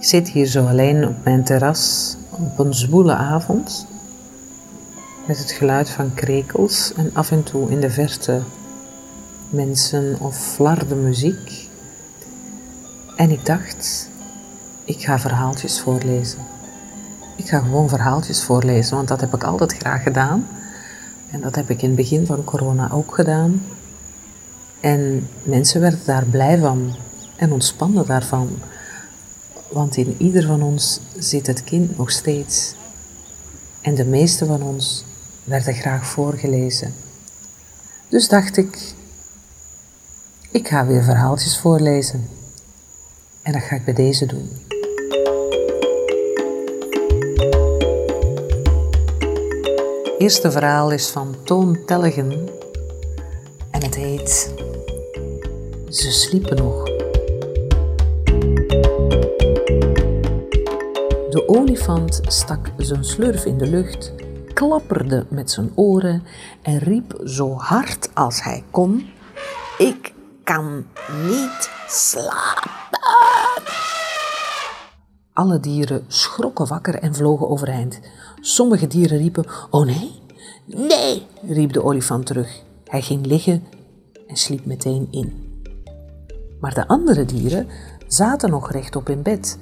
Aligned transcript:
Ik 0.00 0.06
zit 0.06 0.28
hier 0.28 0.46
zo 0.46 0.66
alleen 0.66 1.06
op 1.06 1.24
mijn 1.24 1.44
terras 1.44 2.16
op 2.30 2.58
een 2.58 2.74
zwoele 2.74 3.14
avond 3.14 3.86
met 5.26 5.38
het 5.38 5.50
geluid 5.50 5.90
van 5.90 6.14
krekels 6.14 6.92
en 6.96 7.10
af 7.12 7.30
en 7.30 7.42
toe 7.42 7.70
in 7.70 7.80
de 7.80 7.90
verte 7.90 8.42
mensen 9.50 10.16
of 10.20 10.36
flarde 10.36 10.94
muziek. 10.94 11.68
En 13.16 13.30
ik 13.30 13.46
dacht, 13.46 14.08
ik 14.84 15.02
ga 15.02 15.18
verhaaltjes 15.18 15.80
voorlezen. 15.80 16.38
Ik 17.36 17.48
ga 17.48 17.58
gewoon 17.58 17.88
verhaaltjes 17.88 18.42
voorlezen, 18.42 18.96
want 18.96 19.08
dat 19.08 19.20
heb 19.20 19.34
ik 19.34 19.44
altijd 19.44 19.76
graag 19.76 20.02
gedaan. 20.02 20.48
En 21.30 21.40
dat 21.40 21.54
heb 21.54 21.70
ik 21.70 21.82
in 21.82 21.88
het 21.88 21.96
begin 21.96 22.26
van 22.26 22.44
corona 22.44 22.90
ook 22.92 23.14
gedaan. 23.14 23.62
En 24.80 25.28
mensen 25.42 25.80
werden 25.80 26.00
daar 26.04 26.24
blij 26.24 26.58
van 26.58 26.94
en 27.36 27.52
ontspannen 27.52 28.06
daarvan. 28.06 28.58
Want 29.70 29.96
in 29.96 30.14
ieder 30.18 30.46
van 30.46 30.62
ons 30.62 31.00
zit 31.18 31.46
het 31.46 31.64
kind 31.64 31.96
nog 31.96 32.10
steeds. 32.10 32.74
En 33.80 33.94
de 33.94 34.04
meeste 34.04 34.46
van 34.46 34.62
ons 34.62 35.04
werden 35.44 35.74
graag 35.74 36.06
voorgelezen. 36.06 36.94
Dus 38.08 38.28
dacht 38.28 38.56
ik, 38.56 38.94
ik 40.50 40.68
ga 40.68 40.86
weer 40.86 41.02
verhaaltjes 41.02 41.58
voorlezen. 41.58 42.28
En 43.42 43.52
dat 43.52 43.62
ga 43.62 43.76
ik 43.76 43.84
bij 43.84 43.94
deze 43.94 44.26
doen. 44.26 44.50
Het 50.02 50.28
eerste 50.28 50.50
verhaal 50.50 50.90
is 50.90 51.08
van 51.08 51.36
Toon 51.44 51.84
Tellegen 51.86 52.48
en 53.70 53.82
het 53.82 53.94
heet 53.94 54.52
Ze 55.88 56.10
sliepen 56.10 56.56
nog. 56.56 56.88
De 61.30 61.48
olifant 61.48 62.20
stak 62.22 62.72
zijn 62.76 63.04
slurf 63.04 63.44
in 63.44 63.58
de 63.58 63.66
lucht, 63.66 64.12
klapperde 64.52 65.26
met 65.28 65.50
zijn 65.50 65.72
oren 65.74 66.22
en 66.62 66.78
riep 66.78 67.20
zo 67.24 67.52
hard 67.52 68.10
als 68.14 68.42
hij 68.42 68.64
kon: 68.70 69.06
Ik 69.78 70.14
kan 70.44 70.86
niet 71.26 71.70
slapen. 71.88 72.70
Alle 75.32 75.60
dieren 75.60 76.04
schrokken 76.08 76.66
wakker 76.66 76.94
en 76.94 77.14
vlogen 77.14 77.48
overeind. 77.48 78.00
Sommige 78.40 78.86
dieren 78.86 79.18
riepen: 79.18 79.44
Oh 79.70 79.84
nee, 79.84 80.10
nee, 80.66 81.26
riep 81.42 81.72
de 81.72 81.82
olifant 81.82 82.26
terug. 82.26 82.62
Hij 82.84 83.02
ging 83.02 83.26
liggen 83.26 83.64
en 84.26 84.36
sliep 84.36 84.64
meteen 84.64 85.08
in. 85.10 85.62
Maar 86.60 86.74
de 86.74 86.88
andere 86.88 87.24
dieren 87.24 87.68
zaten 88.06 88.50
nog 88.50 88.70
rechtop 88.72 89.08
in 89.08 89.22
bed, 89.22 89.58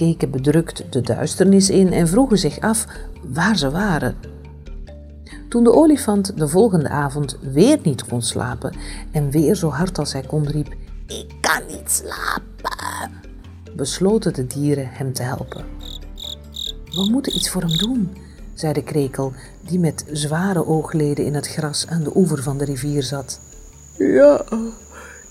keken 0.00 0.30
bedrukt 0.30 0.92
de 0.92 1.00
duisternis 1.00 1.70
in 1.70 1.92
en 1.92 2.08
vroegen 2.08 2.38
zich 2.38 2.60
af 2.60 2.86
waar 3.22 3.56
ze 3.56 3.70
waren. 3.70 4.16
Toen 5.48 5.64
de 5.64 5.72
olifant 5.72 6.38
de 6.38 6.48
volgende 6.48 6.88
avond 6.88 7.38
weer 7.40 7.78
niet 7.82 8.06
kon 8.06 8.22
slapen 8.22 8.74
en 9.12 9.30
weer 9.30 9.54
zo 9.54 9.68
hard 9.68 9.98
als 9.98 10.12
hij 10.12 10.22
kon 10.22 10.46
riep: 10.46 10.68
Ik 11.06 11.34
kan 11.40 11.62
niet 11.68 11.90
slapen, 11.90 13.12
besloten 13.76 14.34
de 14.34 14.46
dieren 14.46 14.88
hem 14.90 15.12
te 15.12 15.22
helpen. 15.22 15.64
We 16.84 17.08
moeten 17.10 17.34
iets 17.34 17.50
voor 17.50 17.62
hem 17.62 17.76
doen, 17.76 18.16
zei 18.54 18.72
de 18.72 18.82
krekel, 18.82 19.32
die 19.66 19.78
met 19.78 20.04
zware 20.12 20.66
oogleden 20.66 21.24
in 21.24 21.34
het 21.34 21.48
gras 21.48 21.86
aan 21.86 22.02
de 22.02 22.16
oever 22.16 22.42
van 22.42 22.58
de 22.58 22.64
rivier 22.64 23.02
zat. 23.02 23.40
Ja, 23.98 24.44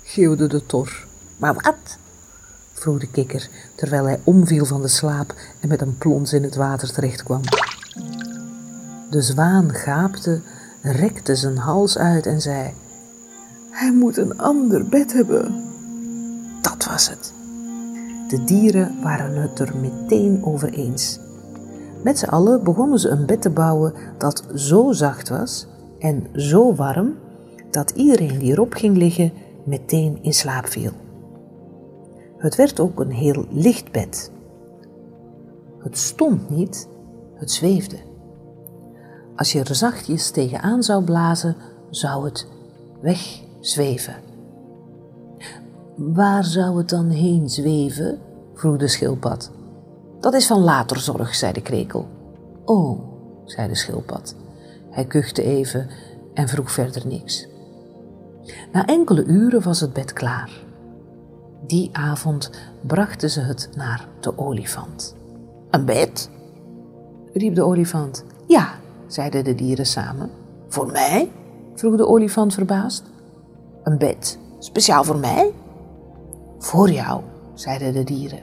geeuwde 0.03 0.47
de 0.47 0.65
tor. 0.65 1.05
Maar 1.37 1.53
wat? 1.53 1.97
Vroeg 2.79 2.99
de 2.99 3.11
kikker, 3.11 3.49
terwijl 3.75 4.05
hij 4.05 4.19
omviel 4.23 4.65
van 4.65 4.81
de 4.81 4.87
slaap 4.87 5.33
en 5.59 5.67
met 5.67 5.81
een 5.81 5.97
plons 5.97 6.33
in 6.33 6.43
het 6.43 6.55
water 6.55 6.93
terechtkwam. 6.93 7.41
De 9.09 9.21
zwaan 9.21 9.73
gaapte, 9.73 10.41
rekte 10.81 11.35
zijn 11.35 11.57
hals 11.57 11.97
uit 11.97 12.25
en 12.25 12.41
zei: 12.41 12.73
Hij 13.69 13.93
moet 13.93 14.17
een 14.17 14.37
ander 14.37 14.89
bed 14.89 15.13
hebben. 15.13 15.63
Dat 16.61 16.85
was 16.85 17.09
het. 17.09 17.33
De 18.27 18.43
dieren 18.43 19.01
waren 19.01 19.41
het 19.41 19.59
er 19.59 19.77
meteen 19.77 20.45
over 20.45 20.69
eens. 20.69 21.19
Met 22.03 22.19
z'n 22.19 22.25
allen 22.25 22.63
begonnen 22.63 22.99
ze 22.99 23.09
een 23.09 23.25
bed 23.25 23.41
te 23.41 23.49
bouwen 23.49 23.93
dat 24.17 24.43
zo 24.55 24.91
zacht 24.91 25.29
was 25.29 25.67
en 25.99 26.27
zo 26.33 26.75
warm 26.75 27.15
dat 27.71 27.89
iedereen 27.89 28.39
die 28.39 28.51
erop 28.51 28.73
ging 28.73 28.97
liggen 28.97 29.33
meteen 29.65 30.19
in 30.21 30.33
slaap 30.33 30.67
viel. 30.67 30.91
Het 32.39 32.55
werd 32.55 32.79
ook 32.79 32.99
een 32.99 33.11
heel 33.11 33.45
licht 33.49 33.91
bed. 33.91 34.31
Het 35.79 35.97
stond 35.97 36.49
niet, 36.49 36.87
het 37.35 37.51
zweefde. 37.51 37.97
Als 39.35 39.51
je 39.51 39.63
er 39.63 39.75
zachtjes 39.75 40.31
tegenaan 40.31 40.83
zou 40.83 41.03
blazen, 41.03 41.55
zou 41.89 42.25
het 42.25 42.47
wegzweven. 43.01 44.15
Waar 45.95 46.43
zou 46.43 46.77
het 46.77 46.89
dan 46.89 47.09
heen 47.09 47.49
zweven? 47.49 48.19
vroeg 48.53 48.77
de 48.77 48.87
schildpad. 48.87 49.51
Dat 50.19 50.33
is 50.33 50.47
van 50.47 50.59
later 50.59 50.99
zorg, 50.99 51.35
zei 51.35 51.53
de 51.53 51.61
krekel. 51.61 52.07
Oh, 52.65 52.99
zei 53.45 53.67
de 53.67 53.75
schildpad. 53.75 54.35
Hij 54.89 55.05
kuchte 55.05 55.43
even 55.43 55.87
en 56.33 56.47
vroeg 56.47 56.71
verder 56.71 57.07
niks. 57.07 57.47
Na 58.71 58.85
enkele 58.85 59.23
uren 59.23 59.61
was 59.61 59.79
het 59.79 59.93
bed 59.93 60.13
klaar. 60.13 60.67
Die 61.65 61.89
avond 61.91 62.51
brachten 62.81 63.29
ze 63.29 63.39
het 63.41 63.69
naar 63.75 64.07
de 64.19 64.37
olifant. 64.37 65.15
Een 65.69 65.85
bed? 65.85 66.29
riep 67.33 67.55
de 67.55 67.63
olifant. 67.63 68.23
Ja, 68.47 68.73
zeiden 69.07 69.43
de 69.43 69.55
dieren 69.55 69.85
samen. 69.85 70.29
Voor 70.67 70.91
mij? 70.91 71.31
vroeg 71.75 71.95
de 71.95 72.07
olifant 72.07 72.53
verbaasd. 72.53 73.03
Een 73.83 73.97
bed, 73.97 74.39
speciaal 74.59 75.03
voor 75.03 75.17
mij? 75.17 75.53
Voor 76.57 76.89
jou, 76.89 77.21
zeiden 77.53 77.93
de 77.93 78.03
dieren. 78.03 78.39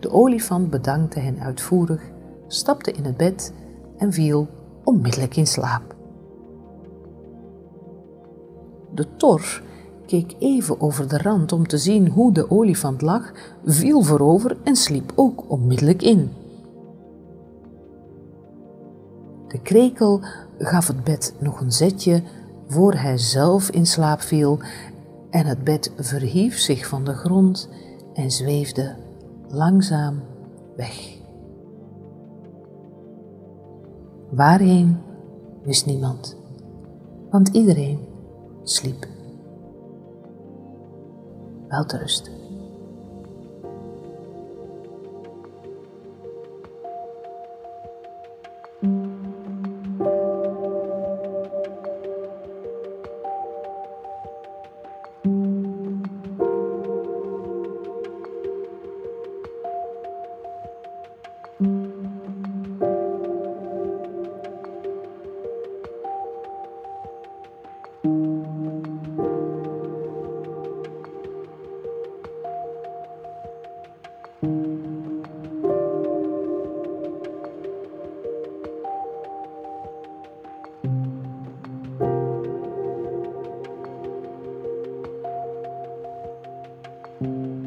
De 0.00 0.10
olifant 0.10 0.70
bedankte 0.70 1.18
hen 1.18 1.40
uitvoerig, 1.40 2.02
stapte 2.46 2.92
in 2.92 3.04
het 3.04 3.16
bed 3.16 3.52
en 3.96 4.12
viel 4.12 4.48
onmiddellijk 4.84 5.36
in 5.36 5.46
slaap. 5.46 5.94
De 8.94 9.16
tor 9.16 9.62
keek 10.08 10.34
even 10.38 10.80
over 10.80 11.08
de 11.08 11.18
rand 11.18 11.52
om 11.52 11.66
te 11.66 11.78
zien 11.78 12.08
hoe 12.08 12.32
de 12.32 12.50
olifant 12.50 13.02
lag, 13.02 13.32
viel 13.64 14.02
voorover 14.02 14.56
en 14.64 14.76
sliep 14.76 15.12
ook 15.14 15.50
onmiddellijk 15.50 16.02
in. 16.02 16.30
De 19.48 19.60
krekel 19.62 20.20
gaf 20.58 20.86
het 20.86 21.04
bed 21.04 21.34
nog 21.40 21.60
een 21.60 21.72
zetje 21.72 22.22
voor 22.66 22.94
hij 22.94 23.18
zelf 23.18 23.70
in 23.70 23.86
slaap 23.86 24.20
viel 24.20 24.58
en 25.30 25.46
het 25.46 25.64
bed 25.64 25.92
verhief 25.96 26.58
zich 26.58 26.86
van 26.86 27.04
de 27.04 27.14
grond 27.14 27.68
en 28.14 28.30
zweefde 28.30 28.96
langzaam 29.48 30.22
weg. 30.76 31.16
Waarheen 34.30 34.98
wist 35.62 35.86
niemand, 35.86 36.36
want 37.30 37.48
iedereen 37.48 37.98
sliep 38.62 39.17
rusten. 41.98 42.38
you 87.20 87.57